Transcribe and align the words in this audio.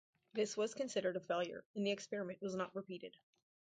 This 0.33 0.57
was 0.57 0.73
considered 0.73 1.15
a 1.15 1.19
failure 1.19 1.63
and 1.75 1.85
the 1.85 1.91
experiment 1.91 2.41
was 2.41 2.55
not 2.55 2.75
repeated. 2.75 3.13